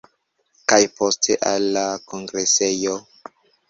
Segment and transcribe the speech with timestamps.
[0.73, 3.01] Kaj poste al la kongresejo.